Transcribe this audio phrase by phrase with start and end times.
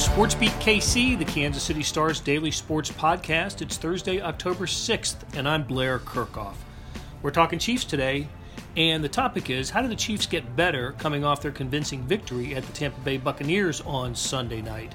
[0.00, 3.60] Sports Beat KC, the Kansas City Stars daily sports podcast.
[3.60, 6.54] It's Thursday, October 6th, and I'm Blair Kerkhoff.
[7.20, 8.26] We're talking Chiefs today,
[8.78, 12.54] and the topic is how do the Chiefs get better coming off their convincing victory
[12.54, 14.94] at the Tampa Bay Buccaneers on Sunday night?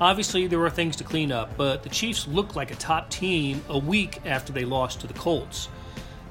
[0.00, 3.62] Obviously, there are things to clean up, but the Chiefs look like a top team
[3.68, 5.68] a week after they lost to the Colts.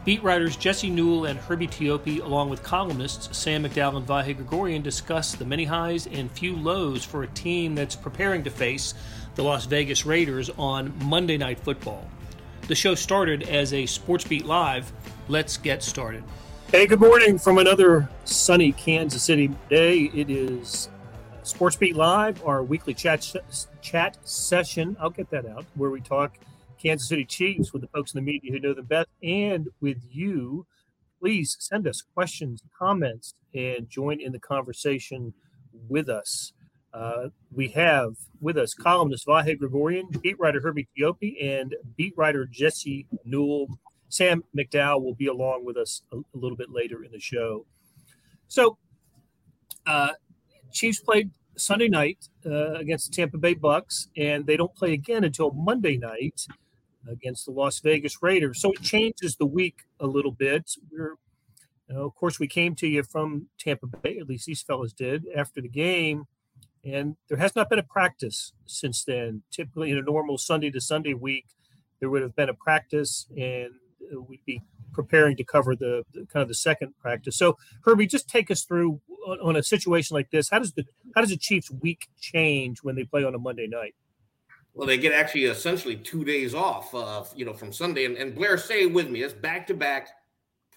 [0.03, 4.81] Beat writers Jesse Newell and Herbie Teope, along with columnists Sam McDowell and Vahe Gregorian,
[4.81, 8.95] discuss the many highs and few lows for a team that's preparing to face
[9.35, 12.03] the Las Vegas Raiders on Monday Night Football.
[12.67, 14.91] The show started as a Sports Beat Live.
[15.27, 16.23] Let's get started.
[16.71, 20.09] Hey, good morning from another sunny Kansas City day.
[20.15, 20.89] It is
[21.43, 23.35] Sports Beat Live, our weekly chat
[23.83, 24.97] chat session.
[24.99, 26.39] I'll get that out where we talk
[26.81, 29.99] Kansas City Chiefs with the folks in the media who know them best and with
[30.09, 30.65] you.
[31.19, 35.33] Please send us questions, comments, and join in the conversation
[35.87, 36.53] with us.
[36.93, 42.45] Uh, we have with us columnist Vahe Gregorian, beat writer Herbie Teope, and beat writer
[42.45, 43.67] Jesse Newell.
[44.09, 47.65] Sam McDowell will be along with us a, a little bit later in the show.
[48.47, 48.77] So,
[49.85, 50.11] uh,
[50.73, 55.23] Chiefs played Sunday night uh, against the Tampa Bay Bucs, and they don't play again
[55.23, 56.45] until Monday night
[57.09, 58.61] against the Las Vegas Raiders.
[58.61, 60.71] So it changes the week a little bit.
[60.91, 61.15] We're,
[61.87, 64.93] you know, of course, we came to you from Tampa Bay, at least these fellas
[64.93, 66.25] did, after the game.
[66.83, 69.43] And there has not been a practice since then.
[69.51, 71.45] Typically, in a normal Sunday to Sunday week,
[71.99, 73.69] there would have been a practice, and
[74.27, 74.61] we'd be
[74.93, 77.37] preparing to cover the, the kind of the second practice.
[77.37, 80.49] So, Herbie, just take us through on, on a situation like this.
[80.49, 83.67] How does the how does the Chiefs' week change when they play on a Monday
[83.67, 83.93] night?
[84.73, 88.05] Well, they get actually essentially two days off, uh, you know, from Sunday.
[88.05, 90.09] And, and Blair, say with me, it's back to back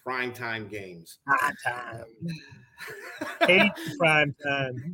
[0.03, 1.19] prime time games.
[1.25, 2.03] Prime time.
[3.47, 4.93] Hate prime time.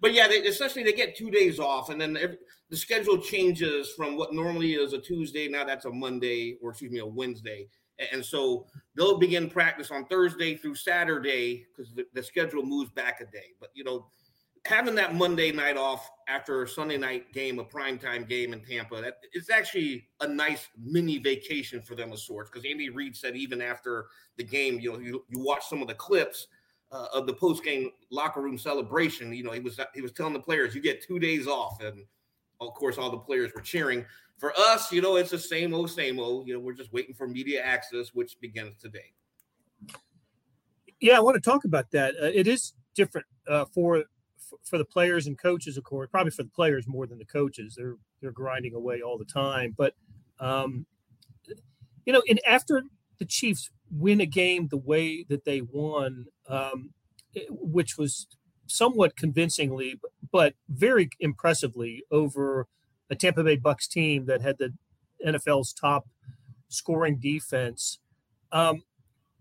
[0.00, 2.38] but yeah, they, essentially they get two days off, and then every,
[2.70, 5.48] the schedule changes from what normally is a Tuesday.
[5.48, 7.68] Now that's a Monday, or excuse me, a Wednesday.
[8.12, 13.20] And so they'll begin practice on Thursday through Saturday because the, the schedule moves back
[13.20, 13.46] a day.
[13.58, 14.06] But you know,
[14.64, 19.00] having that Monday night off after a Sunday night game, a primetime game in Tampa,
[19.00, 22.50] that it's actually a nice mini vacation for them of sorts.
[22.50, 25.88] Because Andy Reid said even after the game, you know, you, you watch some of
[25.88, 26.48] the clips
[26.92, 29.32] uh, of the post game locker room celebration.
[29.32, 32.04] You know, he was he was telling the players, "You get two days off," and
[32.60, 34.04] of course, all the players were cheering.
[34.38, 36.46] For us, you know, it's the same old, same old.
[36.46, 39.12] You know, we're just waiting for media access, which begins today.
[41.00, 42.14] Yeah, I want to talk about that.
[42.20, 44.04] Uh, it is different uh, for
[44.64, 47.74] for the players and coaches, of course, probably for the players more than the coaches.
[47.76, 49.74] They're they're grinding away all the time.
[49.76, 49.94] But
[50.40, 50.86] um,
[52.04, 52.84] you know, and after
[53.18, 56.90] the Chiefs win a game the way that they won, um,
[57.50, 58.26] which was
[58.66, 60.00] somewhat convincingly,
[60.30, 62.66] but very impressively over
[63.10, 64.74] a Tampa Bay Bucs team that had the
[65.26, 66.06] NFL's top
[66.68, 67.98] scoring defense.
[68.52, 68.82] Um,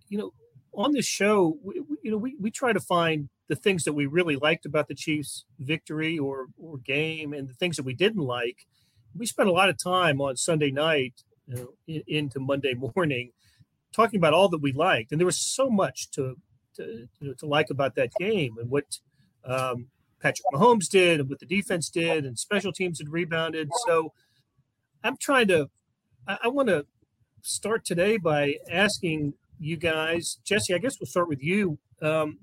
[0.10, 0.34] you know,
[0.74, 4.06] on this show, we, you know, we, we try to find the things that we
[4.06, 8.24] really liked about the Chiefs' victory or or game, and the things that we didn't
[8.24, 8.68] like.
[9.16, 13.32] We spent a lot of time on Sunday night you know, in, into Monday morning
[13.94, 16.38] talking about all that we liked, and there was so much to
[16.76, 19.00] to, you know, to like about that game and what
[19.46, 19.88] um,
[20.22, 23.70] Patrick Mahomes did and what the defense did, and special teams had rebounded.
[23.86, 24.14] So
[25.04, 25.70] I'm trying to.
[26.28, 26.86] I, I want to
[27.42, 30.74] start today by asking you guys, Jesse.
[30.74, 31.80] I guess we'll start with you.
[32.02, 32.40] Um,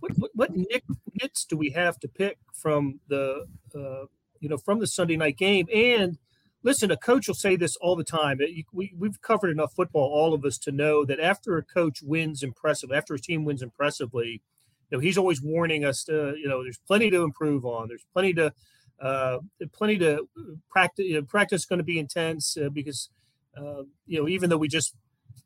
[0.00, 4.06] what what, what nits do we have to pick from the uh,
[4.40, 5.66] you know from the Sunday night game?
[5.72, 6.18] And
[6.62, 8.38] listen, a coach will say this all the time.
[8.72, 12.42] We we've covered enough football, all of us, to know that after a coach wins
[12.42, 14.42] impressively, after his team wins impressively,
[14.90, 17.88] you know he's always warning us to you know there's plenty to improve on.
[17.88, 18.52] There's plenty to
[19.00, 19.38] uh,
[19.72, 20.28] plenty to
[20.70, 21.06] practice.
[21.06, 23.10] You know, practice going to be intense uh, because
[23.56, 24.94] uh, you know even though we just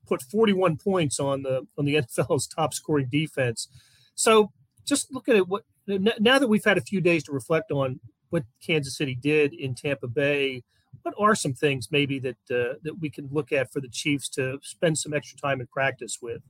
[0.06, 3.69] put 41 points on the on the NFL's top scoring defense.
[4.14, 4.53] So
[4.85, 8.00] just looking at what now that we've had a few days to reflect on
[8.31, 10.62] what Kansas City did in Tampa Bay,
[11.03, 14.29] what are some things maybe that uh, that we can look at for the Chiefs
[14.31, 16.43] to spend some extra time in practice with?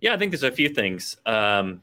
[0.00, 1.82] Yeah, I think there's a few things um,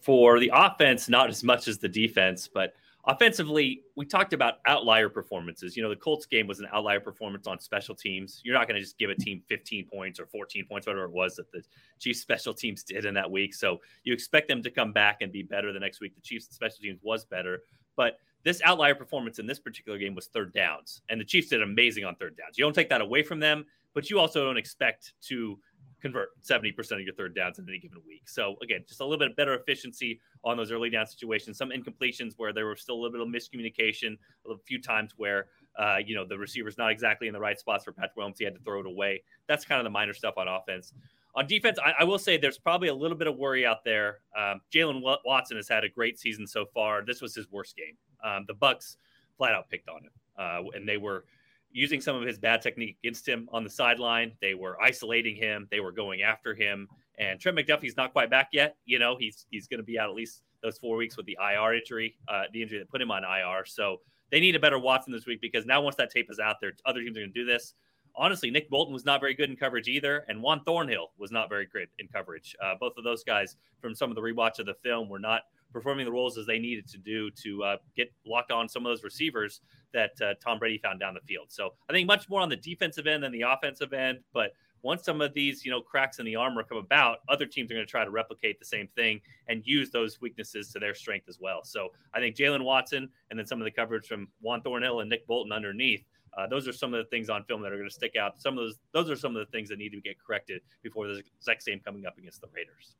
[0.00, 2.74] for the offense, not as much as the defense, but
[3.06, 5.76] Offensively, we talked about outlier performances.
[5.76, 8.42] You know, the Colts game was an outlier performance on special teams.
[8.44, 11.10] You're not going to just give a team 15 points or 14 points, whatever it
[11.10, 11.62] was that the
[11.98, 13.54] Chiefs special teams did in that week.
[13.54, 16.14] So you expect them to come back and be better the next week.
[16.14, 17.62] The Chiefs special teams was better,
[17.96, 21.62] but this outlier performance in this particular game was third downs, and the Chiefs did
[21.62, 22.58] amazing on third downs.
[22.58, 23.64] You don't take that away from them,
[23.94, 25.58] but you also don't expect to
[26.00, 28.28] convert 70% of your third downs in any given week.
[28.28, 31.58] So again, just a little bit better efficiency on those early down situations.
[31.58, 34.16] Some incompletions where there was still a little bit of miscommunication,
[34.48, 35.46] a few times where
[35.78, 38.36] uh, you know the receiver's not exactly in the right spots for Patrick Mahomes.
[38.38, 39.22] He had to throw it away.
[39.48, 40.92] That's kind of the minor stuff on offense.
[41.36, 44.18] On defense, I, I will say there's probably a little bit of worry out there.
[44.36, 47.04] Um, Jaylen Watson has had a great season so far.
[47.04, 47.96] This was his worst game.
[48.24, 48.96] Um, the Bucs
[49.36, 51.24] flat out picked on him, uh, and they were
[51.72, 54.32] using some of his bad technique against him on the sideline.
[54.40, 55.68] They were isolating him.
[55.70, 56.88] They were going after him.
[57.18, 58.76] And Trent McDuffie's not quite back yet.
[58.86, 61.38] You know, he's he's going to be out at least those four weeks with the
[61.40, 63.64] IR injury, uh, the injury that put him on IR.
[63.64, 63.98] So
[64.30, 66.72] they need a better Watson this week because now once that tape is out there,
[66.86, 67.74] other teams are going to do this.
[68.16, 71.48] Honestly, Nick Bolton was not very good in coverage either, and Juan Thornhill was not
[71.48, 72.56] very good in coverage.
[72.62, 75.42] Uh, both of those guys, from some of the rewatch of the film, were not
[75.72, 78.90] performing the roles as they needed to do to uh, get locked on some of
[78.90, 79.60] those receivers
[79.92, 81.46] that uh, Tom Brady found down the field.
[81.48, 84.18] So I think much more on the defensive end than the offensive end.
[84.32, 84.52] But
[84.82, 87.74] once some of these, you know, cracks in the armor come about, other teams are
[87.74, 91.28] going to try to replicate the same thing and use those weaknesses to their strength
[91.28, 91.64] as well.
[91.64, 95.10] So I think Jaylen Watson and then some of the coverage from Juan Thornhill and
[95.10, 96.04] Nick Bolton underneath.
[96.38, 98.40] Uh, those are some of the things on film that are going to stick out.
[98.40, 101.08] Some of those, those are some of the things that need to get corrected before
[101.08, 102.94] the exact same coming up against the Raiders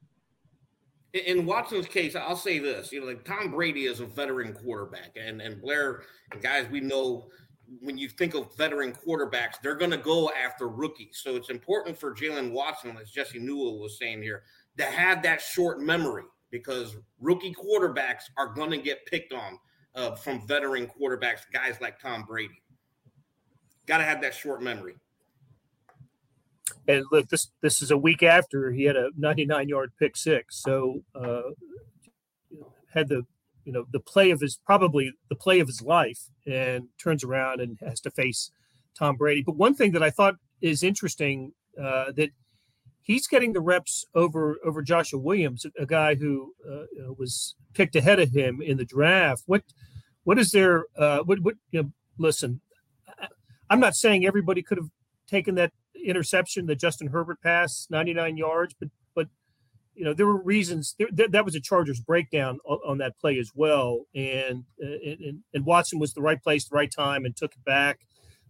[1.13, 5.17] in Watson's case, I'll say this: you know, like Tom Brady is a veteran quarterback,
[5.17, 6.03] and and Blair
[6.33, 7.29] and guys, we know
[7.81, 11.21] when you think of veteran quarterbacks, they're going to go after rookies.
[11.23, 14.43] So it's important for Jaylen Watson, as Jesse Newell was saying here,
[14.79, 19.59] to have that short memory because rookie quarterbacks are going to get picked on
[19.95, 22.61] uh, from veteran quarterbacks, guys like Tom Brady.
[23.87, 24.97] Got to have that short memory.
[26.89, 30.63] And look, this this is a week after he had a 99 yard pick six,
[30.63, 31.43] so uh,
[32.93, 33.25] had the
[33.65, 37.61] you know the play of his probably the play of his life, and turns around
[37.61, 38.51] and has to face
[38.99, 39.43] Tom Brady.
[39.43, 42.31] But one thing that I thought is interesting uh, that
[43.03, 48.21] he's getting the reps over over Joshua Williams, a guy who uh, was picked ahead
[48.21, 49.43] of him in the draft.
[49.47, 49.63] What
[50.25, 50.87] what is there?
[50.97, 51.93] Uh, what what you know?
[52.19, 52.61] Listen,
[53.71, 54.91] I'm not saying everybody could have
[55.29, 55.73] taken that
[56.05, 59.29] interception that Justin Herbert passed, 99 yards, but but
[59.95, 63.39] you know there were reasons there, that was a Chargers breakdown on, on that play
[63.39, 67.53] as well, and, and and Watson was the right place, the right time, and took
[67.53, 68.01] it back.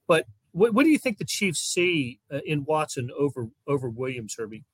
[0.06, 4.34] But what, what do you think the Chiefs see uh, in Watson over over Williams,
[4.38, 4.64] Herbie?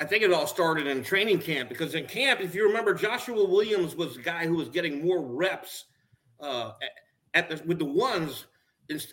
[0.00, 3.44] I think it all started in training camp because in camp, if you remember, Joshua
[3.44, 5.84] Williams was the guy who was getting more reps
[6.40, 6.72] uh,
[7.34, 8.46] at the with the ones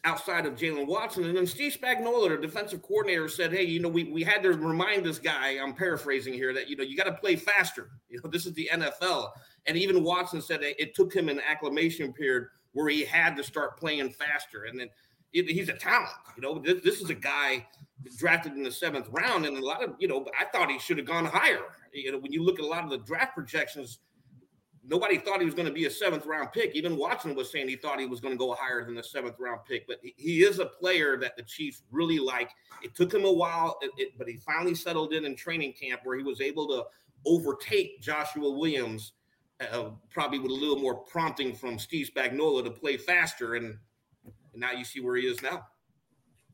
[0.03, 1.23] outside of Jaylen Watson.
[1.25, 4.53] And then Steve Spagnuolo, the defensive coordinator, said, "Hey, you know, we, we had to
[4.53, 5.57] remind this guy.
[5.61, 7.89] I'm paraphrasing here that you know you got to play faster.
[8.09, 9.31] You know, this is the NFL."
[9.65, 13.43] And even Watson said it, it took him an acclimation period where he had to
[13.43, 14.63] start playing faster.
[14.63, 14.89] And then
[15.33, 16.09] it, he's a talent.
[16.37, 17.67] You know, this, this is a guy
[18.17, 20.97] drafted in the seventh round, and a lot of you know, I thought he should
[20.97, 21.65] have gone higher.
[21.93, 23.99] You know, when you look at a lot of the draft projections
[24.87, 26.73] nobody thought he was going to be a seventh round pick.
[26.75, 29.35] Even Watson was saying he thought he was going to go higher than the seventh
[29.37, 29.85] round pick.
[29.85, 32.49] But he, he is a player that the Chiefs really like.
[32.81, 36.01] It took him a while, it, it, but he finally settled in in training camp
[36.03, 36.85] where he was able to
[37.25, 39.13] overtake Joshua Williams,
[39.59, 43.55] uh, probably with a little more prompting from Steve Spagnuolo to play faster.
[43.55, 43.77] And,
[44.25, 45.67] and now you see where he is now.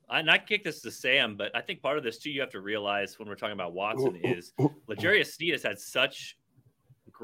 [0.09, 2.41] And I not kick this to Sam, but I think part of this too, you
[2.41, 4.54] have to realize when we're talking about Watson is
[4.87, 6.37] L'Jarius Sneed has had such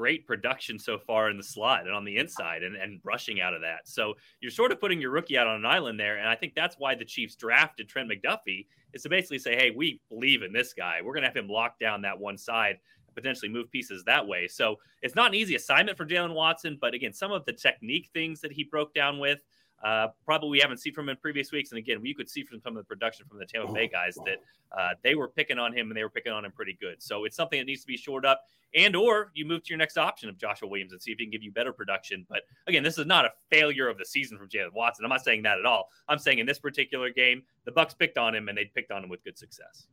[0.00, 3.52] great production so far in the slot and on the inside and, and rushing out
[3.52, 3.86] of that.
[3.86, 6.16] So you're sort of putting your rookie out on an island there.
[6.16, 8.64] And I think that's why the Chiefs drafted Trent McDuffie
[8.94, 11.00] is to basically say, hey, we believe in this guy.
[11.04, 12.78] We're going to have him lock down that one side
[13.14, 14.48] potentially move pieces that way.
[14.48, 18.08] So it's not an easy assignment for Jaylen Watson, but again, some of the technique
[18.14, 19.40] things that he broke down with,
[19.82, 21.70] uh, probably we haven't seen from him in previous weeks.
[21.70, 24.16] And again, we could see from some of the production from the Tampa Bay guys
[24.26, 24.38] that
[24.76, 27.02] uh, they were picking on him and they were picking on him pretty good.
[27.02, 28.42] So it's something that needs to be shored up.
[28.74, 31.24] And or you move to your next option of Joshua Williams and see if he
[31.24, 32.24] can give you better production.
[32.28, 35.04] But again, this is not a failure of the season from Jaylen Watson.
[35.04, 35.88] I'm not saying that at all.
[36.08, 39.02] I'm saying in this particular game, the Bucs picked on him and they picked on
[39.02, 39.86] him with good success.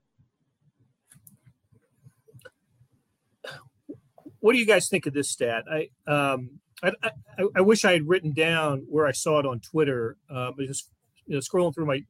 [4.39, 5.63] What do you guys think of this stat?
[5.71, 9.59] I um, I, I, I, wish I had written down where I saw it on
[9.59, 10.17] Twitter.
[10.29, 10.89] Um, I just
[11.25, 12.05] you know scrolling through my you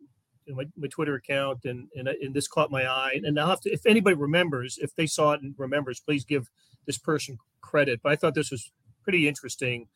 [0.47, 3.19] know, my, my Twitter account and, and and this caught my eye.
[3.23, 6.49] And I'll have to if anybody remembers, if they saw it and remembers, please give
[6.85, 8.01] this person credit.
[8.03, 8.71] But I thought this was
[9.03, 9.87] pretty interesting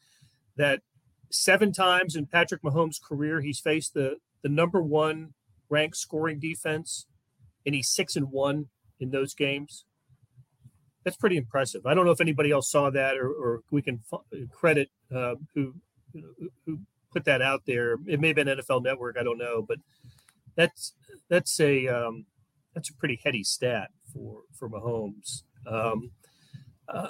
[0.55, 0.81] that
[1.29, 5.33] seven times in Patrick Mahomes' career he's faced the the number one
[5.69, 7.05] ranked scoring defense,
[7.65, 8.67] and he's six and one
[8.99, 9.85] in those games
[11.03, 11.85] that's pretty impressive.
[11.85, 15.35] I don't know if anybody else saw that or, or we can f- credit uh,
[15.53, 15.73] who
[16.65, 16.79] who
[17.11, 17.95] put that out there.
[18.07, 19.17] It may have been NFL Network.
[19.19, 19.79] I don't know, but
[20.55, 20.93] that's
[21.29, 22.25] that's a um,
[22.73, 25.43] that's a pretty heady stat for for Mahomes.
[25.65, 26.11] Um,
[26.87, 27.09] uh,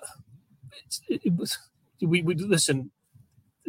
[1.07, 1.57] it, was
[2.01, 2.91] we we listen.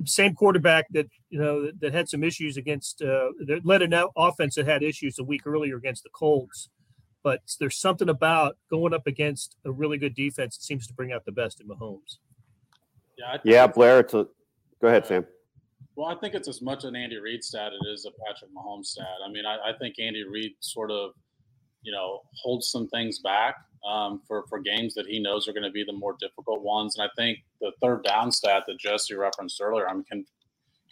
[0.04, 3.94] Same quarterback that you know that, that had some issues against uh, that led an
[4.16, 6.70] offense that had issues a week earlier against the Colts,
[7.22, 11.12] but there's something about going up against a really good defense that seems to bring
[11.12, 12.18] out the best in Mahomes.
[13.18, 14.00] Yeah, yeah, Blair.
[14.00, 14.26] It's a,
[14.80, 15.26] go ahead, Sam.
[15.94, 18.86] Well, I think it's as much an Andy Reid stat it is a Patrick Mahomes
[18.86, 19.06] stat.
[19.24, 21.12] I mean, I, I think Andy Reid sort of,
[21.82, 25.64] you know, holds some things back um, for for games that he knows are going
[25.64, 26.96] to be the more difficult ones.
[26.96, 30.24] And I think the third down stat that Jesse referenced earlier, I'm con-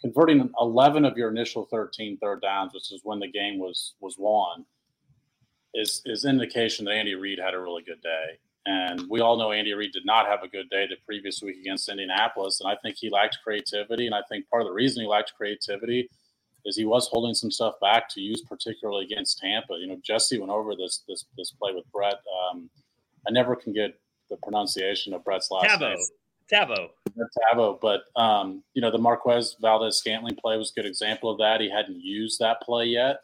[0.01, 4.15] converting 11 of your initial 13 third downs, which is when the game was was
[4.17, 4.65] won,
[5.73, 8.37] is is indication that Andy Reid had a really good day.
[8.65, 11.57] And we all know Andy Reid did not have a good day the previous week
[11.57, 12.61] against Indianapolis.
[12.61, 14.05] And I think he lacked creativity.
[14.05, 16.07] And I think part of the reason he lacked creativity
[16.65, 19.73] is he was holding some stuff back to use, particularly against Tampa.
[19.79, 22.19] You know, Jesse went over this this this play with Brett.
[22.51, 22.69] Um,
[23.27, 23.99] I never can get
[24.29, 25.95] the pronunciation of Brett's last Tavo.
[25.95, 25.97] name.
[26.51, 26.89] Tavo.
[27.53, 27.79] Tavo.
[27.81, 31.61] But um, you know, the Marquez Valdes-Scantling play was a good example of that.
[31.61, 33.21] He hadn't used that play yet.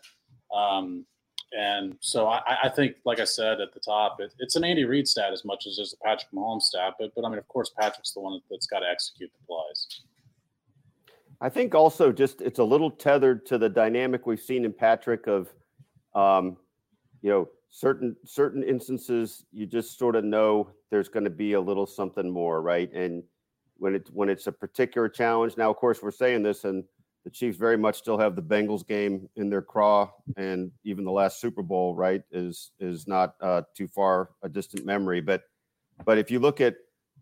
[0.55, 1.05] Um,
[1.53, 4.83] and so I, I, think, like I said at the top, it, it's an Andy
[4.83, 6.95] Reid stat as much as it's a Patrick Mahomes stat.
[6.99, 10.01] But, but I mean, of course, Patrick's the one that's got to execute the plays.
[11.39, 15.27] I think also just it's a little tethered to the dynamic we've seen in Patrick
[15.27, 15.53] of,
[16.15, 16.57] um,
[17.21, 21.61] you know, certain certain instances you just sort of know there's going to be a
[21.61, 22.91] little something more, right?
[22.93, 23.23] And
[23.77, 25.57] when it's when it's a particular challenge.
[25.57, 26.83] Now, of course, we're saying this and
[27.27, 31.11] the Chiefs very much still have the Bengals game in their craw, and even the
[31.11, 35.19] last Super Bowl, right, is is not uh, too far a distant memory.
[35.19, 35.43] But
[36.05, 36.77] but if you look at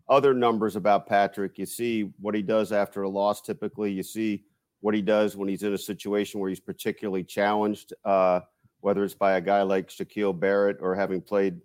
[0.08, 3.42] other numbers about Patrick, you see what he does after a loss.
[3.42, 4.44] Typically, you see
[4.82, 8.42] what he does when he's in a situation where he's particularly challenged, uh,
[8.82, 11.60] whether it's by a guy like Shaquil Barrett or having played,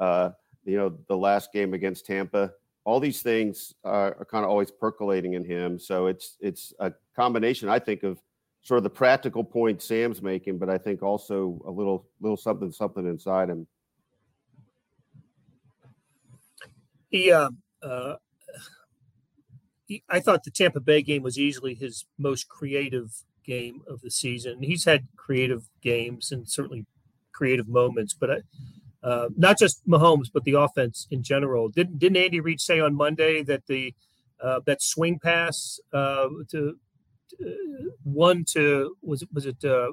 [0.00, 0.30] uh,
[0.64, 4.70] you know, the last game against Tampa all these things are, are kind of always
[4.70, 5.78] percolating in him.
[5.78, 8.20] So it's it's a combination, I think, of
[8.62, 12.70] sort of the practical point Sam's making, but I think also a little little something
[12.70, 13.66] something inside him.
[17.10, 17.50] He, uh,
[17.80, 18.16] uh,
[19.86, 24.10] he, I thought the Tampa Bay game was easily his most creative game of the
[24.10, 24.62] season.
[24.62, 26.86] He's had creative games and certainly
[27.32, 28.36] creative moments, but I,
[29.04, 31.68] uh, not just Mahomes, but the offense in general.
[31.68, 33.94] Didn't didn't Andy Reid say on Monday that the
[34.42, 36.76] uh, that swing pass uh, to
[37.44, 37.50] uh,
[38.02, 39.90] one to was it was it uh,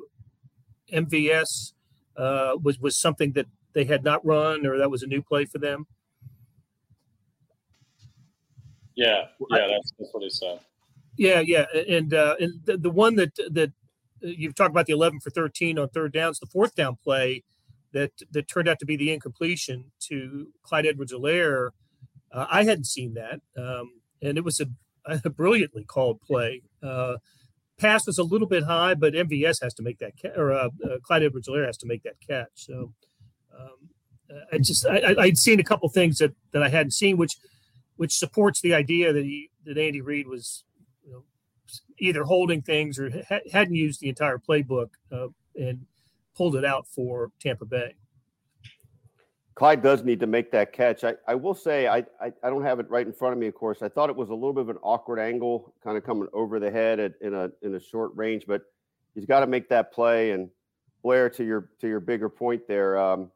[0.94, 1.74] MVS
[2.62, 5.58] was was something that they had not run or that was a new play for
[5.58, 5.86] them?
[8.96, 10.60] Yeah, yeah, that's, that's what he said.
[11.18, 13.74] Yeah, yeah, and and the, the one that that
[14.22, 17.44] you've talked about the 11 for 13 on third downs, the fourth down play
[17.94, 21.70] that that turned out to be the incompletion to Clyde Edwards-Helaire.
[22.32, 24.68] Uh, I hadn't seen that, um, and it was a,
[25.06, 26.62] a brilliantly called play.
[26.82, 27.18] Uh,
[27.78, 30.70] pass was a little bit high, but MVS has to make that catch, or uh,
[30.86, 32.52] uh, Clyde Edwards-Helaire has to make that catch.
[32.56, 32.94] So
[33.58, 33.90] um,
[34.52, 37.38] I just I, would seen a couple things that that I hadn't seen, which
[37.98, 40.64] which supports the idea that he that Andy Reid was
[41.04, 41.24] you know,
[42.00, 45.86] either holding things or ha- hadn't used the entire playbook uh, and
[46.36, 47.96] pulled it out for Tampa Bay.
[49.56, 51.04] Clyde does need to make that catch.
[51.04, 53.48] I, I will say I, I, I don't have it right in front of me.
[53.48, 56.04] Of course, I thought it was a little bit of an awkward angle, kind of
[56.04, 58.64] coming over the head at, in a in a short range, but
[59.14, 60.32] he's got to make that play.
[60.32, 60.50] And
[61.04, 63.30] Blair, to your to your bigger point there, um,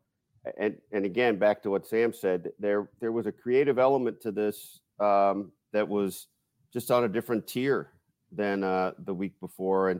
[0.57, 4.31] and and again back to what Sam said, there there was a creative element to
[4.31, 6.27] this um, that was
[6.71, 7.91] just on a different tier
[8.31, 9.99] than uh, the week before, and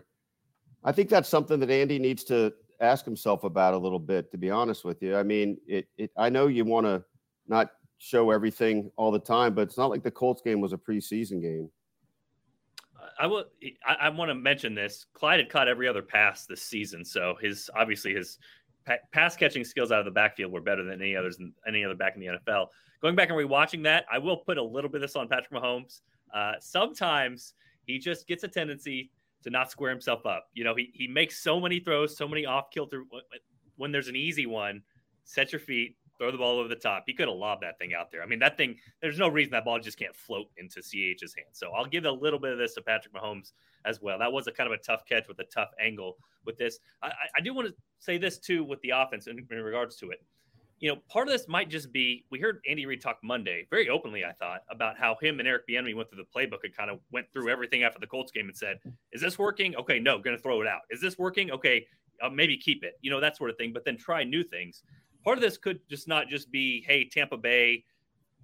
[0.84, 4.38] I think that's something that Andy needs to ask himself about a little bit, to
[4.38, 5.16] be honest with you.
[5.16, 7.04] I mean, it, it I know you want to
[7.48, 10.78] not show everything all the time, but it's not like the Colts game was a
[10.78, 11.70] preseason game.
[13.20, 13.46] I will.
[13.86, 15.06] I, I want to mention this.
[15.14, 18.40] Clyde had caught every other pass this season, so his obviously his
[18.86, 21.96] pa- pass catching skills out of the backfield were better than any others, any other
[21.96, 22.68] back in the NFL.
[23.02, 25.52] Going back and rewatching that, I will put a little bit of this on Patrick
[25.52, 26.02] Mahomes.
[26.34, 27.54] Uh, sometimes
[27.86, 29.12] he just gets a tendency
[29.46, 30.48] to not square himself up.
[30.54, 33.04] You know, he, he makes so many throws, so many off kilter.
[33.78, 34.82] When there's an easy one,
[35.24, 37.04] set your feet, throw the ball over the top.
[37.06, 38.24] He could have lobbed that thing out there.
[38.24, 41.50] I mean, that thing, there's no reason that ball just can't float into CH's hand.
[41.54, 43.52] So I'll give a little bit of this to Patrick Mahomes
[43.86, 44.18] as well.
[44.18, 46.80] That was a kind of a tough catch with a tough angle with this.
[47.04, 50.10] I, I do want to say this too with the offense in, in regards to
[50.10, 50.24] it
[50.80, 53.90] you know, part of this might just be we heard Andy Reid talk Monday very
[53.90, 56.92] openly, I thought, about how him and Eric Bieniemy went through the playbook and kind
[56.92, 58.80] of went through everything after the Colts game and said,
[59.14, 59.76] "Is this working?
[59.78, 60.82] Okay, no, going to throw it out.
[60.90, 61.50] Is this working?
[61.52, 61.86] Okay,
[62.22, 62.98] uh, maybe keep it.
[63.02, 63.74] You know, that sort of thing.
[63.74, 64.84] But then try new things.
[65.24, 67.84] part of this could just not just be, hey, Tampa Bay,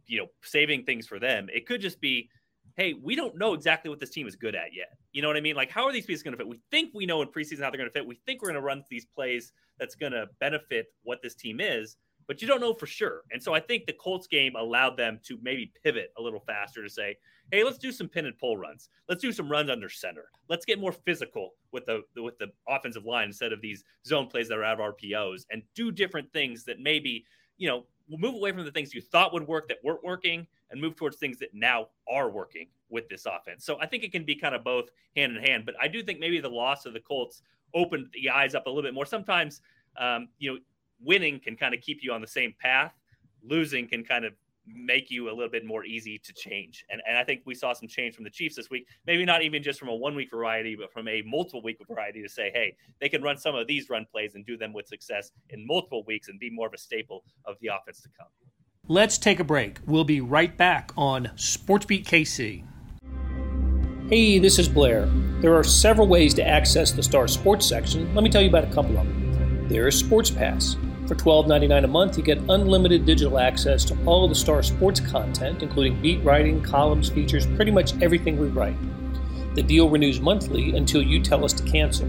[0.08, 1.48] you know, saving things for them.
[1.54, 2.30] It could just be,
[2.76, 4.98] hey, we don't know exactly what this team is good at yet.
[5.12, 5.56] You know what I mean?
[5.56, 6.48] Like, how are these pieces going to fit?
[6.48, 8.06] We think we know in preseason how they're going to fit.
[8.06, 11.60] We think we're going to run these plays that's going to benefit what this team
[11.60, 11.98] is,
[12.28, 13.22] but you don't know for sure.
[13.32, 16.84] And so I think the Colts game allowed them to maybe pivot a little faster
[16.84, 17.18] to say,
[17.52, 18.90] hey, let's do some pin and pull runs.
[19.10, 20.30] Let's do some runs under center.
[20.50, 24.48] Let's get more physical with the with the offensive line instead of these zone plays
[24.48, 27.26] that are out of RPOs and do different things that maybe,
[27.58, 30.82] you know, move away from the things you thought would work that weren't working and
[30.82, 33.66] move towards things that now are working with this offense.
[33.66, 35.66] So I think it can be kind of both hand in hand.
[35.66, 37.42] But I do think maybe the loss of the Colts
[37.74, 39.06] opened the eyes up a little bit more.
[39.06, 39.62] Sometimes,
[39.98, 40.60] um, you know,
[41.04, 42.94] winning can kind of keep you on the same path.
[43.44, 44.34] Losing can kind of
[44.68, 46.86] make you a little bit more easy to change.
[46.90, 49.42] And, and I think we saw some change from the Chiefs this week, maybe not
[49.42, 52.52] even just from a one week variety, but from a multiple week variety to say,
[52.54, 55.66] hey, they can run some of these run plays and do them with success in
[55.66, 58.28] multiple weeks and be more of a staple of the offense to come.
[58.88, 59.80] Let's take a break.
[59.86, 62.64] We'll be right back on SportsBeat KC.
[64.10, 65.06] Hey, this is Blair.
[65.40, 68.14] There are several ways to access the Star Sports section.
[68.14, 69.68] Let me tell you about a couple of them.
[69.70, 70.76] There is Sports Pass.
[71.12, 75.02] For $12.99 a month, you get unlimited digital access to all of the Star Sports
[75.02, 78.78] content, including beat writing, columns, features, pretty much everything we write.
[79.56, 82.08] The deal renews monthly until you tell us to cancel.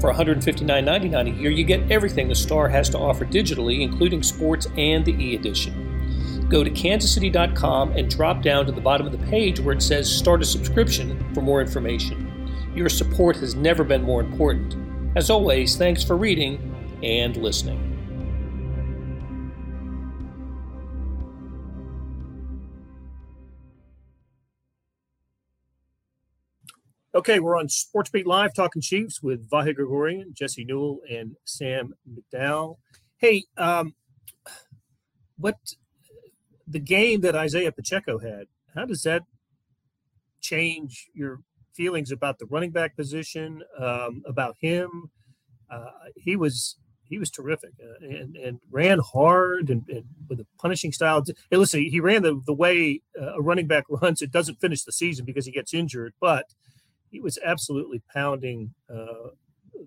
[0.00, 4.66] For $159.99 a year, you get everything the Star has to offer digitally, including sports
[4.78, 6.46] and the e edition.
[6.48, 10.10] Go to kansascity.com and drop down to the bottom of the page where it says
[10.10, 12.50] Start a subscription for more information.
[12.74, 14.74] Your support has never been more important.
[15.18, 17.87] As always, thanks for reading and listening.
[27.18, 31.92] Okay, we're on Sports Beat Live talking Chiefs with Vahe Gregorian, Jesse Newell, and Sam
[32.08, 32.76] McDowell.
[33.16, 33.96] Hey, um,
[35.36, 35.56] what
[36.68, 39.24] the game that Isaiah Pacheco had, how does that
[40.40, 41.40] change your
[41.74, 45.10] feelings about the running back position, um, about him?
[45.68, 50.46] Uh, he was he was terrific uh, and, and ran hard and, and, with a
[50.56, 51.24] punishing style.
[51.50, 54.22] Hey, listen, he ran the, the way uh, a running back runs.
[54.22, 56.44] It doesn't finish the season because he gets injured, but–
[57.10, 59.30] he was absolutely pounding uh,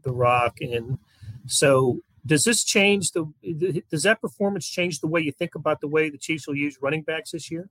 [0.04, 0.62] the rock.
[0.62, 0.98] And
[1.46, 3.84] so, does this change the?
[3.90, 6.78] Does that performance change the way you think about the way the Chiefs will use
[6.82, 7.70] running backs this year?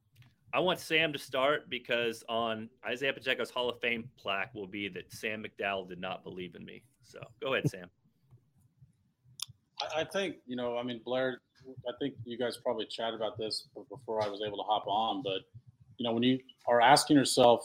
[0.52, 4.88] I want Sam to start because on Isaiah Pacheco's Hall of Fame plaque will be
[4.88, 6.82] that Sam McDowell did not believe in me.
[7.02, 7.88] So go ahead, Sam.
[9.96, 10.76] I think you know.
[10.76, 11.40] I mean, Blair.
[11.88, 15.22] I think you guys probably chatted about this before I was able to hop on,
[15.22, 15.42] but
[16.00, 17.62] you know, when you are asking yourself,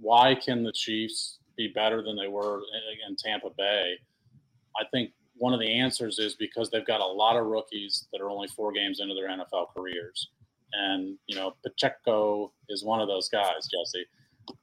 [0.00, 2.62] why can the Chiefs be better than they were
[3.06, 3.92] in Tampa Bay?
[4.80, 8.22] I think one of the answers is because they've got a lot of rookies that
[8.22, 10.30] are only four games into their NFL careers.
[10.72, 14.06] And, you know, Pacheco is one of those guys, Jesse.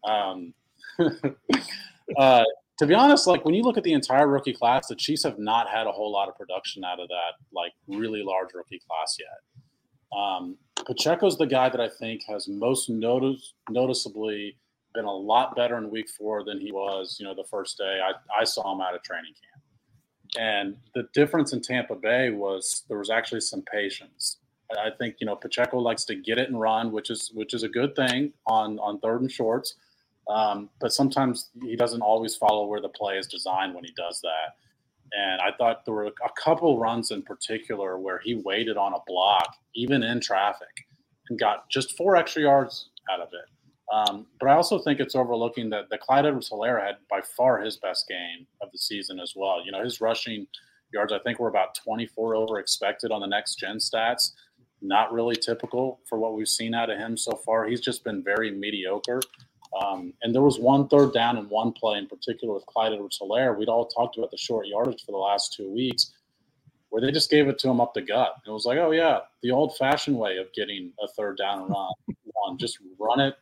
[0.03, 0.53] Um,
[2.17, 2.43] uh,
[2.79, 5.37] to be honest, like when you look at the entire rookie class, the Chiefs have
[5.37, 9.15] not had a whole lot of production out of that, like really large rookie class
[9.19, 9.50] yet.
[10.17, 14.57] Um, Pacheco's the guy that I think has most notice, noticeably
[14.93, 17.99] been a lot better in week four than he was, you know, the first day
[18.03, 19.63] I, I saw him out of training camp.
[20.37, 24.37] And the difference in Tampa Bay was there was actually some patience.
[24.71, 27.63] I think, you know, Pacheco likes to get it and run, which is which is
[27.63, 29.75] a good thing on on third and shorts.
[30.29, 34.21] Um, but sometimes he doesn't always follow where the play is designed when he does
[34.21, 34.55] that.
[35.13, 38.99] And I thought there were a couple runs in particular where he waited on a
[39.07, 40.85] block, even in traffic,
[41.29, 43.49] and got just four extra yards out of it.
[43.93, 47.77] Um, but I also think it's overlooking that the Clyde Edwards-Helaire had by far his
[47.77, 49.61] best game of the season as well.
[49.65, 50.47] You know, his rushing
[50.93, 54.31] yards, I think, were about 24 over expected on the next gen stats.
[54.81, 57.67] Not really typical for what we've seen out of him so far.
[57.67, 59.21] He's just been very mediocre.
[59.79, 63.57] Um, and there was one third down and one play in particular with Clyde Edwards-Helaire.
[63.57, 66.11] We'd all talked about the short yardage for the last two weeks,
[66.89, 68.35] where they just gave it to him up the gut.
[68.45, 71.91] It was like, oh yeah, the old-fashioned way of getting a third down and run.
[72.33, 73.35] One, just run it,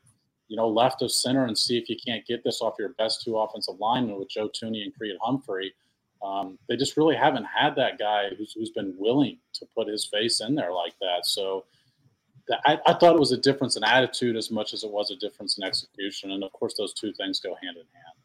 [0.50, 3.24] you know, left of center and see if you can't get this off your best
[3.24, 5.74] two offensive linemen with Joe Thuney and Creed Humphrey.
[6.22, 10.06] Um, they just really haven't had that guy who's, who's been willing to put his
[10.06, 11.26] face in there like that.
[11.26, 11.66] So
[12.66, 15.16] I, I, thought it was a difference in attitude as much as it was a
[15.16, 18.20] difference in execution, and of course, those two things go hand in hand.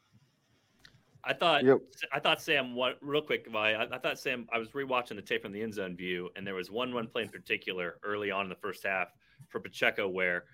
[1.25, 1.79] I thought yep.
[2.13, 5.41] I thought Sam what real quick I, I thought Sam I was rewatching the tape
[5.41, 8.45] from the end zone view and there was one run play in particular early on
[8.45, 9.07] in the first half
[9.49, 10.45] for Pacheco where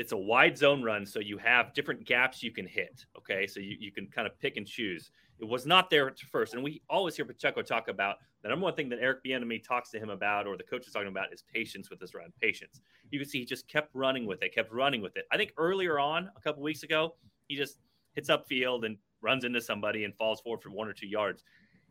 [0.00, 3.04] it's a wide zone run, so you have different gaps you can hit.
[3.18, 5.10] Okay, so you, you can kind of pick and choose.
[5.38, 8.64] It was not there at first, and we always hear Pacheco talk about the number
[8.64, 11.34] one thing that Eric Bieniemy talks to him about, or the coach is talking about,
[11.34, 12.32] is patience with this run.
[12.40, 12.80] Patience.
[13.10, 15.26] You can see he just kept running with it, kept running with it.
[15.30, 17.16] I think earlier on, a couple weeks ago,
[17.48, 17.76] he just
[18.14, 21.44] hits upfield and runs into somebody and falls forward for one or two yards.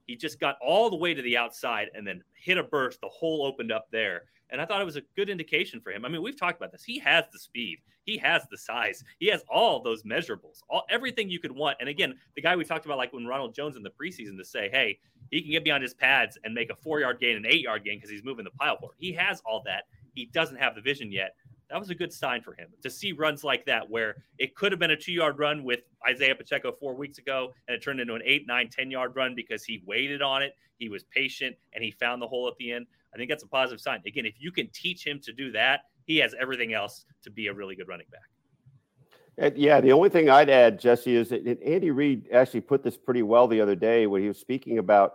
[0.10, 3.00] He just got all the way to the outside and then hit a burst.
[3.00, 4.24] The hole opened up there.
[4.50, 6.04] And I thought it was a good indication for him.
[6.04, 6.84] I mean, we've talked about this.
[6.84, 11.30] He has the speed, he has the size, he has all those measurables, all everything
[11.30, 11.78] you could want.
[11.80, 14.44] And again, the guy we talked about, like when Ronald Jones in the preseason, to
[14.44, 14.98] say, hey,
[15.30, 17.84] he can get beyond his pads and make a four yard gain, an eight yard
[17.84, 18.96] gain because he's moving the pile forward.
[18.98, 19.84] He has all that.
[20.16, 21.36] He doesn't have the vision yet
[21.70, 24.72] that was a good sign for him to see runs like that where it could
[24.72, 28.00] have been a two yard run with Isaiah Pacheco four weeks ago and it turned
[28.00, 30.54] into an eight, nine, 10 yard run because he waited on it.
[30.78, 32.88] He was patient and he found the hole at the end.
[33.14, 34.02] I think that's a positive sign.
[34.06, 37.48] Again, if you can teach him to do that, he has everything else to be
[37.48, 39.54] a really good running back.
[39.56, 43.22] Yeah, the only thing I'd add, Jesse, is that Andy Reid actually put this pretty
[43.22, 45.14] well the other day when he was speaking about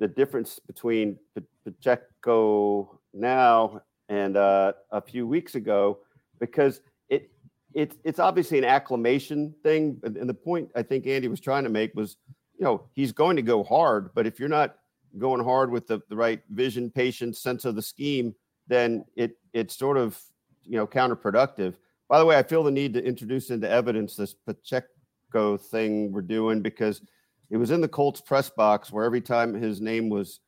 [0.00, 1.16] the difference between
[1.64, 5.98] Pacheco now and uh, a few weeks ago
[6.38, 7.30] because it
[7.72, 9.98] it's it's obviously an acclimation thing.
[10.04, 12.18] And the point I think Andy was trying to make was,
[12.58, 14.76] you know, he's going to go hard, but if you're not
[15.18, 18.34] going hard with the, the right vision, patience, sense of the scheme,
[18.68, 20.20] then it it's sort of
[20.62, 21.74] you know counterproductive.
[22.06, 26.20] By the way, I feel the need to introduce into evidence this Pacheco thing we're
[26.20, 27.00] doing because
[27.48, 30.40] it was in the Colts press box where every time his name was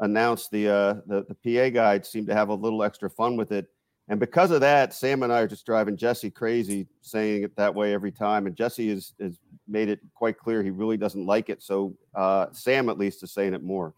[0.00, 3.52] announced, the uh, the, the PA guide seemed to have a little extra fun with
[3.52, 3.68] it.
[4.10, 7.74] And because of that, Sam and I are just driving Jesse crazy saying it that
[7.74, 8.46] way every time.
[8.46, 11.62] And Jesse has, has made it quite clear he really doesn't like it.
[11.62, 13.92] So uh, Sam, at least, is saying it more.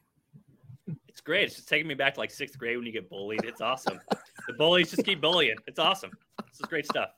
[1.09, 1.45] It's great.
[1.45, 3.45] It's just taking me back to like sixth grade when you get bullied.
[3.45, 4.01] It's awesome.
[4.49, 5.57] the bullies just keep bullying.
[5.69, 6.11] It's awesome.
[6.39, 7.11] This is great stuff.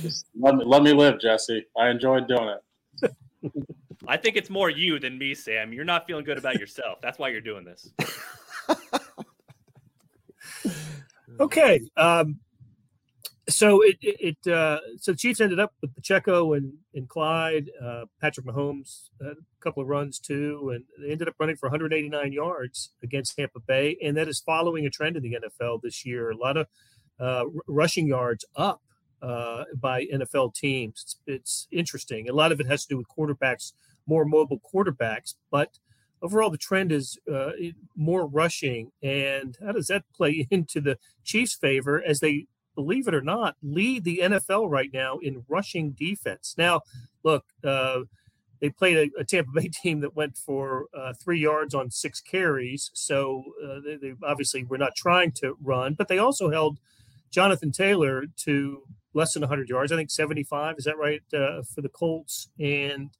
[0.00, 1.66] Just let me, let me live, Jesse.
[1.78, 2.56] I enjoyed doing
[3.02, 3.12] it.
[4.06, 5.72] I think it's more you than me, Sam.
[5.72, 7.00] You're not feeling good about yourself.
[7.00, 7.90] That's why you're doing this.
[11.40, 11.80] okay.
[11.96, 12.40] Um,
[13.48, 18.04] so it it, uh, so the Chiefs ended up with Pacheco and and Clyde, uh,
[18.20, 22.90] Patrick Mahomes a couple of runs too, and they ended up running for 189 yards
[23.02, 26.30] against Tampa Bay, and that is following a trend in the NFL this year.
[26.30, 26.66] A lot of
[27.20, 28.80] uh, rushing yards up
[29.22, 31.02] uh, by NFL teams.
[31.02, 32.28] It's, it's, interesting.
[32.28, 33.72] A lot of it has to do with quarterbacks,
[34.06, 35.78] more mobile quarterbacks, but
[36.22, 37.50] overall the trend is uh,
[37.96, 38.92] more rushing.
[39.02, 43.56] And how does that play into the Chiefs' favor as they, believe it or not,
[43.62, 46.54] lead the NFL right now in rushing defense?
[46.56, 46.80] Now,
[47.22, 48.00] look, uh,
[48.60, 52.20] they played a, a, Tampa Bay team that went for uh, three yards on six
[52.20, 52.90] carries.
[52.94, 56.78] So uh, they, they, obviously were not trying to run, but they also held
[57.30, 58.82] Jonathan Taylor to
[59.14, 59.90] less than 100 yards.
[59.90, 60.76] I think 75.
[60.78, 62.48] Is that right uh, for the Colts?
[62.60, 63.10] And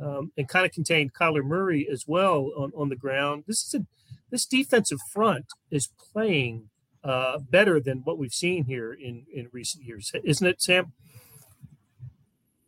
[0.00, 3.44] um, and kind of contained Kyler Murray as well on, on the ground.
[3.46, 3.86] This is a
[4.30, 6.68] this defensive front is playing
[7.04, 10.92] uh, better than what we've seen here in in recent years, isn't it, Sam?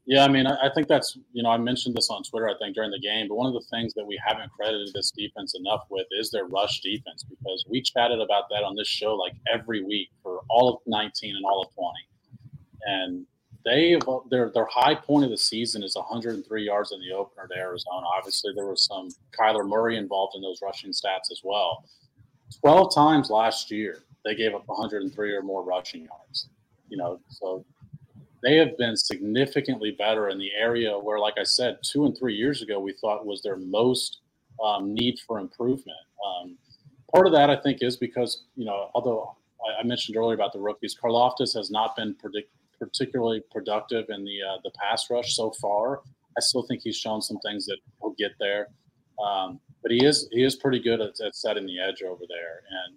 [0.08, 2.76] Yeah, I mean, I, think that's you know I mentioned this on Twitter I think
[2.76, 5.86] during the game, but one of the things that we haven't credited this defense enough
[5.90, 9.82] with is their rush defense because we chatted about that on this show like every
[9.82, 11.90] week for all of 19 and all of 20
[12.86, 13.26] and
[13.66, 13.98] they
[14.30, 18.06] their their high point of the season is 103 yards in the opener to Arizona.
[18.16, 21.84] Obviously, there was some Kyler Murray involved in those rushing stats as well.
[22.60, 26.48] 12 times last year they gave up 103 or more rushing yards.
[26.88, 27.64] You know, so
[28.42, 32.36] they have been significantly better in the area where, like I said, two and three
[32.36, 34.20] years ago we thought was their most
[34.64, 35.98] um, need for improvement.
[36.24, 36.56] Um,
[37.12, 39.34] part of that, I think, is because you know, although
[39.80, 44.38] I, mentioned earlier about the rookies, Karlaftis has not been predict- particularly productive in the
[44.42, 46.00] uh, the pass rush so far.
[46.36, 48.68] I still think he's shown some things that he'll get there,
[49.24, 52.62] um, but he is he is pretty good at, at setting the edge over there.
[52.70, 52.96] And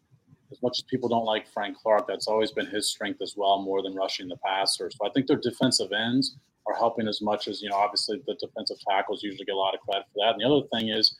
[0.51, 3.61] as much as people don't like Frank Clark, that's always been his strength as well,
[3.61, 4.89] more than rushing the passer.
[4.91, 6.37] So I think their defensive ends
[6.67, 7.77] are helping as much as you know.
[7.77, 10.33] Obviously, the defensive tackles usually get a lot of credit for that.
[10.33, 11.17] And the other thing is.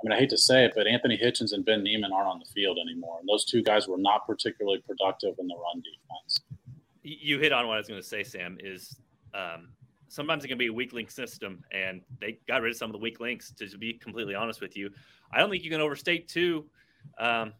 [0.00, 2.38] I mean, I hate to say it, but Anthony Hitchens and Ben Niemann aren't on
[2.38, 3.18] the field anymore.
[3.18, 6.57] And those two guys were not particularly productive in the run defense
[7.20, 8.58] you hit on what I was going to say, Sam.
[8.60, 9.00] Is
[9.34, 9.68] um,
[10.08, 12.92] sometimes it can be a weak link system, and they got rid of some of
[12.92, 13.52] the weak links.
[13.52, 14.90] To be completely honest with you,
[15.32, 16.66] I don't think you can overstate too.
[17.18, 17.52] Um,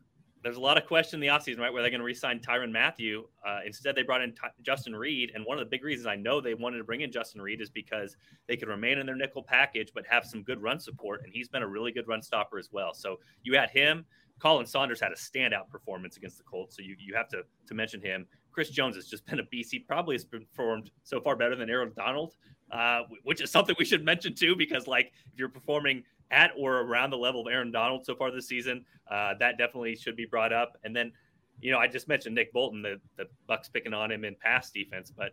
[0.44, 1.72] there's a lot of question in the offseason, right?
[1.72, 3.24] Where they're going to re-sign Tyrann Mathieu.
[3.44, 6.14] Uh, instead, they brought in Ty- Justin Reid, and one of the big reasons I
[6.14, 9.16] know they wanted to bring in Justin Reid is because they could remain in their
[9.16, 12.22] nickel package, but have some good run support, and he's been a really good run
[12.22, 12.94] stopper as well.
[12.94, 14.06] So you add him
[14.38, 17.74] Colin Saunders had a standout performance against the Colts, so you, you have to to
[17.74, 18.26] mention him.
[18.59, 19.71] Chris Jones has just been a beast.
[19.71, 22.35] He probably has performed so far better than Aaron Donald,
[22.73, 26.81] uh, which is something we should mention too, because like if you're performing at or
[26.81, 30.27] around the level of Aaron Donald so far this season, uh, that definitely should be
[30.27, 30.73] brought up.
[30.83, 31.12] And then,
[31.61, 34.73] you know, I just mentioned Nick Bolton, the the Bucs picking on him in pass
[34.73, 35.31] defense, but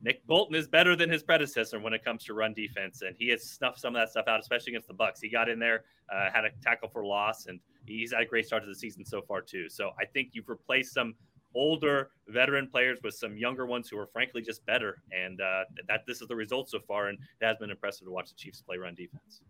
[0.00, 3.28] Nick Bolton is better than his predecessor when it comes to run defense, and he
[3.28, 5.20] has snuffed some of that stuff out, especially against the Bucs.
[5.20, 8.46] He got in there, uh, had a tackle for loss, and he's had a great
[8.46, 9.68] start to the season so far too.
[9.68, 11.14] So I think you've replaced some
[11.56, 16.02] older veteran players with some younger ones who are frankly just better, and uh, that
[16.06, 18.60] this is the result so far, and it has been impressive to watch the Chiefs
[18.60, 19.40] play run defense.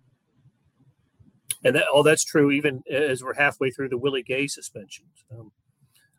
[1.64, 5.06] And that, all that's true even as we're halfway through the Willie Gay suspension.
[5.32, 5.50] Um,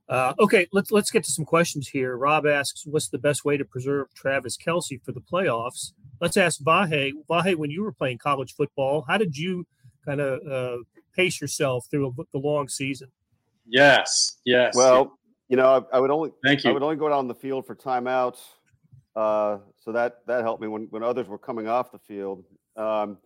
[0.09, 2.15] uh, okay, let's let's get to some questions here.
[2.15, 6.61] Rob asks, "What's the best way to preserve Travis Kelce for the playoffs?" Let's ask
[6.61, 7.11] Vahe.
[7.29, 9.65] Vahe, when you were playing college football, how did you
[10.05, 10.83] kind of uh,
[11.15, 13.09] pace yourself through a, the long season?
[13.67, 14.75] Yes, yes.
[14.75, 15.16] Well,
[15.49, 16.69] you know, I, I, would only thank you.
[16.69, 18.39] I would only go down the field for timeouts,
[19.15, 22.43] uh, so that that helped me when when others were coming off the field.
[22.75, 23.17] Um,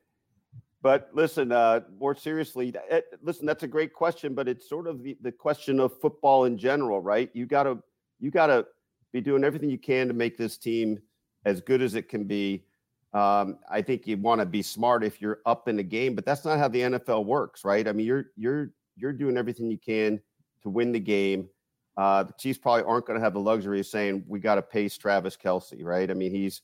[0.82, 4.88] but listen, uh, more seriously, it, eh, listen, that's a great question, but it's sort
[4.88, 7.30] of the, the question of football in general, right?
[7.34, 7.78] You gotta
[8.20, 8.66] you gotta
[9.12, 11.00] be doing everything you can to make this team
[11.46, 12.66] as good as it can be.
[13.14, 16.26] Um, I think you want to be smart if you're up in the game, but
[16.26, 17.88] that's not how the NFL works, right?
[17.88, 20.20] I mean, you're you're you're doing everything you can
[20.64, 21.50] to win the game.
[21.98, 24.62] Uh, the Chiefs probably aren't going to have the luxury of saying we got to
[24.62, 26.10] pace Travis Kelce, right?
[26.10, 26.62] I mean, he's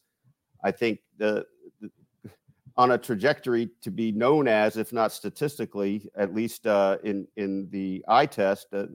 [0.63, 1.45] I think the
[2.77, 7.67] on a trajectory to be known as, if not statistically, at least uh, in in
[7.71, 8.85] the eye test, uh,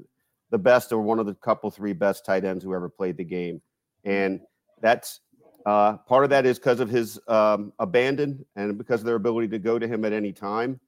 [0.50, 3.24] the best or one of the couple three best tight ends who ever played the
[3.24, 3.60] game,
[4.04, 4.40] and
[4.80, 5.20] that's
[5.66, 9.48] uh, part of that is because of his um, abandon and because of their ability
[9.48, 10.80] to go to him at any time.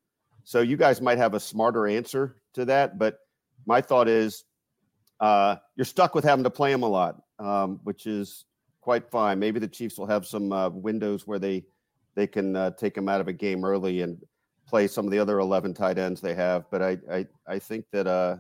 [0.45, 3.19] So you guys might have a smarter answer to that, but
[3.67, 4.45] my thought is
[5.25, 8.45] uh, you're stuck with having to play him a lot, um, which is
[8.83, 9.39] quite fine.
[9.39, 11.65] Maybe the Chiefs will have some uh, windows where they
[12.15, 14.23] they can uh, take him out of a game early and
[14.67, 16.71] play some of the other 11 tight ends they have.
[16.71, 18.37] But I, I, I think that uh,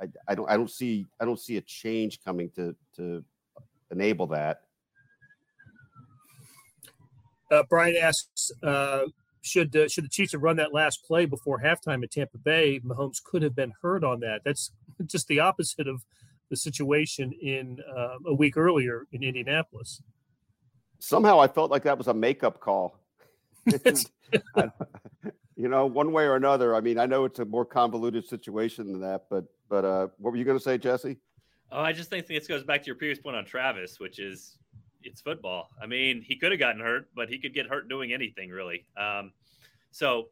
[0.00, 3.24] I, I don't, I don't see, I don't see a change coming to, to
[3.92, 4.62] enable that.
[7.50, 9.04] Uh, Brian asks, uh,
[9.40, 12.80] should uh, should the Chiefs have run that last play before halftime at Tampa Bay?
[12.80, 14.40] Mahomes could have been hurt on that.
[14.44, 14.72] That's
[15.06, 16.04] just the opposite of
[16.50, 20.02] the situation in uh, a week earlier in Indianapolis.
[20.98, 22.98] Somehow, I felt like that was a makeup call.
[25.56, 26.74] you know, one way or another.
[26.74, 30.32] I mean, I know it's a more convoluted situation than that, but but uh, what
[30.32, 31.16] were you going to say, Jesse?
[31.72, 34.58] Oh, I just think this goes back to your previous point on Travis, which is
[35.02, 35.70] it's football.
[35.82, 38.86] I mean, he could have gotten hurt, but he could get hurt doing anything really.
[38.96, 39.32] Um,
[39.90, 40.28] so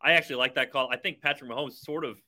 [0.00, 0.88] I actually like that call.
[0.90, 2.18] I think Patrick Mahomes sort of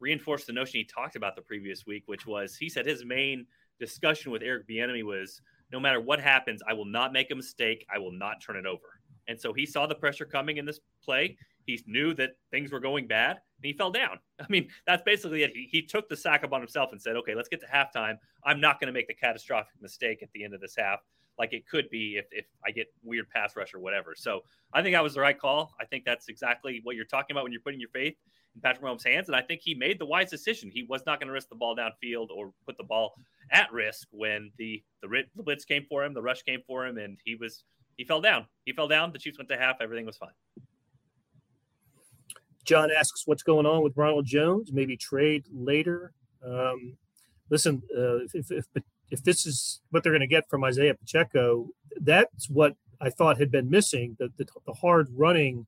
[0.00, 3.46] reinforced the notion he talked about the previous week, which was he said his main
[3.78, 5.40] discussion with Eric Bieniemy was
[5.72, 7.84] no matter what happens, I will not make a mistake.
[7.92, 9.00] I will not turn it over.
[9.28, 11.36] And so he saw the pressure coming in this play.
[11.64, 14.20] He knew that things were going bad and he fell down.
[14.40, 15.50] I mean, that's basically it.
[15.54, 18.18] He, he took the sack upon himself and said, okay, let's get to halftime.
[18.44, 21.00] I'm not going to make the catastrophic mistake at the end of this half
[21.38, 24.14] like it could be if, if I get weird pass rush or whatever.
[24.16, 25.74] So I think that was the right call.
[25.80, 28.14] I think that's exactly what you're talking about when you're putting your faith
[28.62, 29.28] Patrick Mahomes' hands.
[29.28, 30.70] And I think he made the wise decision.
[30.72, 33.14] He was not going to risk the ball downfield or put the ball
[33.50, 36.98] at risk when the, the, the blitz came for him, the rush came for him,
[36.98, 37.64] and he was–
[37.96, 38.46] he fell down.
[38.64, 39.12] He fell down.
[39.12, 39.76] The Chiefs went to half.
[39.80, 40.30] Everything was fine.
[42.64, 44.72] John asks, "What's going on with Ronald Jones?
[44.72, 46.12] Maybe trade later."
[46.44, 46.98] Um,
[47.48, 48.66] listen, uh, if, if
[49.10, 51.68] if this is what they're going to get from Isaiah Pacheco,
[52.00, 55.66] that's what I thought had been missing the the, the hard running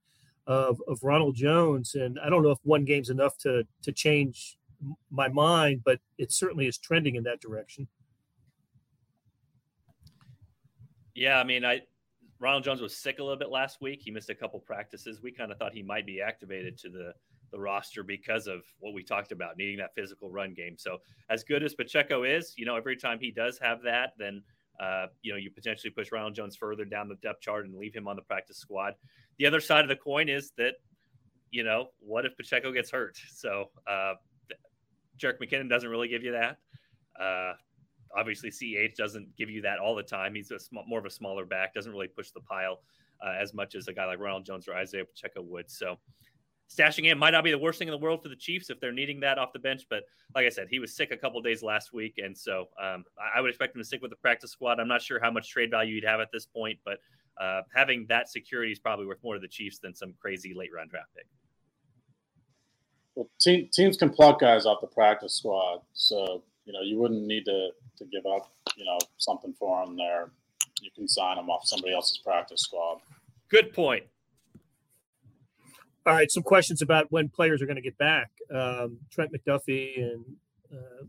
[0.49, 1.95] of, of Ronald Jones.
[1.95, 4.59] And I don't know if one game's enough to to change
[5.11, 7.87] my mind, but it certainly is trending in that direction.
[11.15, 11.83] Yeah, I mean, I
[12.41, 14.01] Ronald Jones was sick a little bit last week.
[14.03, 15.21] He missed a couple practices.
[15.23, 17.13] We kind of thought he might be activated to the
[17.51, 20.77] the roster because of what we talked about, needing that physical run game.
[20.77, 20.99] So
[21.31, 24.43] as good as Pacheco is, you know, every time he does have that, then
[24.81, 27.95] uh, you know, you potentially push Ronald Jones further down the depth chart and leave
[27.95, 28.95] him on the practice squad.
[29.39, 30.75] The other side of the coin is that,
[31.51, 33.17] you know, what if Pacheco gets hurt?
[33.33, 34.15] So uh,
[35.19, 36.59] Jerick McKinnon doesn't really give you that.
[37.19, 37.55] Uh,
[38.17, 40.35] obviously CH doesn't give you that all the time.
[40.35, 42.81] He's a sm- more of a smaller back, doesn't really push the pile
[43.25, 45.71] uh, as much as a guy like Ronald Jones or Isaiah Pacheco would.
[45.71, 45.99] So
[46.71, 48.81] stashing him might not be the worst thing in the world for the Chiefs if
[48.81, 49.87] they're needing that off the bench.
[49.89, 53.05] But like I said, he was sick a couple days last week, and so um,
[53.35, 54.81] I would expect him to stick with the practice squad.
[54.81, 56.99] I'm not sure how much trade value he'd have at this point, but
[57.41, 60.71] uh, having that security is probably worth more to the Chiefs than some crazy late
[60.75, 61.27] round draft pick.
[63.15, 67.27] Well, te- teams can pluck guys off the practice squad, so you know you wouldn't
[67.27, 70.31] need to to give up you know something for them there.
[70.81, 72.99] You can sign them off somebody else's practice squad.
[73.51, 74.05] Good point.
[76.07, 78.31] All right, some questions about when players are going to get back.
[78.55, 80.25] Um, Trent McDuffie and
[80.73, 81.05] uh,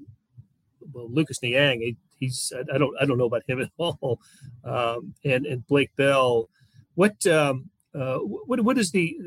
[0.93, 1.82] well, Lucas Niang.
[1.82, 4.19] He, he's I don't I don't know about him at all.
[4.63, 6.49] Um, and and Blake Bell.
[6.95, 9.17] What um, uh, what what is the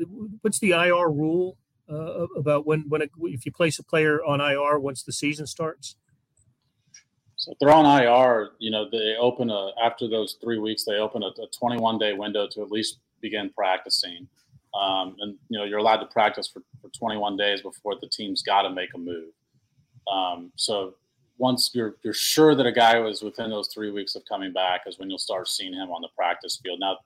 [0.41, 1.57] what's the IR rule
[1.89, 5.95] uh, about when when if you place a player on IR once the season starts?
[7.35, 10.95] So if they're on IR, you know they open a after those three weeks they
[10.95, 14.27] open a, a 21 day window to at least begin practicing.
[14.79, 18.41] Um, and you know you're allowed to practice for, for 21 days before the team's
[18.41, 19.33] got to make a move.
[20.11, 20.95] Um, so
[21.43, 24.83] once you're you're sure that a guy was within those three weeks of coming back
[24.87, 26.79] is when you'll start seeing him on the practice field.
[26.79, 26.99] Now,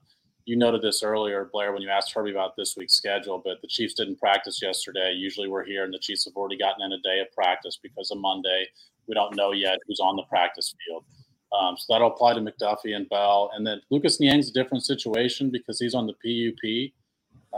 [0.44, 3.66] you noted this earlier, Blair, when you asked Herbie about this week's schedule, but the
[3.66, 5.12] Chiefs didn't practice yesterday.
[5.12, 8.12] Usually we're here and the Chiefs have already gotten in a day of practice because
[8.12, 8.68] of Monday.
[9.08, 11.04] We don't know yet who's on the practice field.
[11.52, 13.50] Um, so that'll apply to McDuffie and Bell.
[13.54, 16.92] And then Lucas Niang's a different situation because he's on the PUP.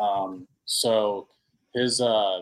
[0.02, 1.28] Um, so
[1.74, 2.40] his, uh,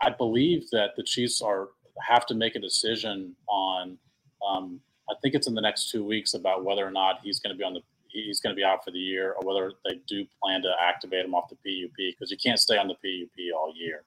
[0.00, 1.68] I believe that the Chiefs are
[2.06, 3.98] have to make a decision on.
[4.46, 7.54] Um, I think it's in the next two weeks about whether or not he's going
[7.54, 10.00] to be on the he's going to be out for the year, or whether they
[10.08, 13.54] do plan to activate him off the PUP because you can't stay on the PUP
[13.54, 14.04] all year.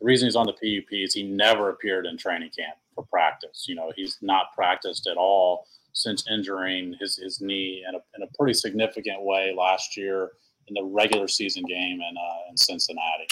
[0.00, 3.64] The reason he's on the PUP is he never appeared in training camp for practice.
[3.66, 8.22] You know, he's not practiced at all since injuring his, his knee in a, in
[8.22, 10.32] a pretty significant way last year
[10.68, 13.26] in the regular season game in, uh, in Cincinnati.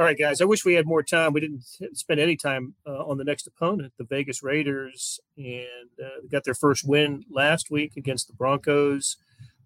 [0.00, 0.40] All right, guys.
[0.40, 1.34] I wish we had more time.
[1.34, 6.26] We didn't spend any time uh, on the next opponent, the Vegas Raiders, and uh,
[6.32, 9.18] got their first win last week against the Broncos.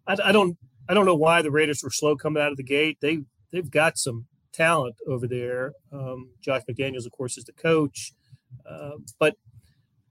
[0.09, 2.65] I, I, don't, I don't know why the Raiders were slow coming out of the
[2.65, 2.99] gate.
[3.01, 3.21] They,
[3.53, 5.75] they've got some talent over there.
[5.93, 8.13] Um, Josh McDaniels, of course, is the coach,
[8.69, 9.37] uh, but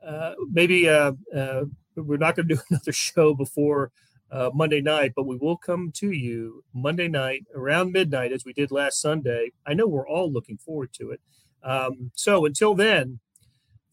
[0.08, 1.66] uh, maybe uh, uh,
[1.98, 3.92] we're not going to do another show before
[4.34, 8.52] uh, Monday night, but we will come to you Monday night around midnight as we
[8.52, 9.52] did last Sunday.
[9.68, 11.22] I know we're all looking forward to it.
[11.62, 13.20] Um, so until then,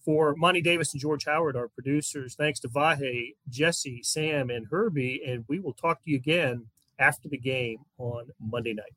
[0.03, 5.21] for Monty Davis and George Howard, our producers, thanks to Vahe, Jesse, Sam, and Herbie,
[5.27, 6.67] and we will talk to you again
[6.99, 8.95] after the game on Monday night.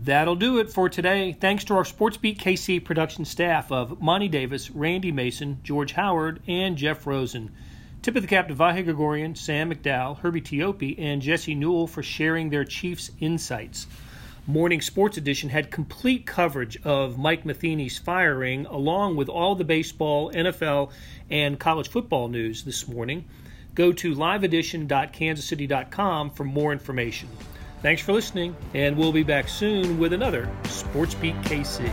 [0.00, 1.32] That'll do it for today.
[1.32, 6.76] Thanks to our SportsBeat KC production staff of Monty Davis, Randy Mason, George Howard, and
[6.76, 7.50] Jeff Rosen.
[8.00, 12.04] Tip of the cap to Vahe Gregorian, Sam McDowell, Herbie Teope, and Jesse Newell for
[12.04, 13.88] sharing their Chiefs insights.
[14.46, 20.30] Morning Sports Edition had complete coverage of Mike Matheny's firing, along with all the baseball,
[20.32, 20.92] NFL,
[21.28, 23.24] and college football news this morning.
[23.74, 27.28] Go to liveedition.kansascity.com for more information.
[27.80, 31.88] Thanks for listening, and we'll be back soon with another Sports Beat KC.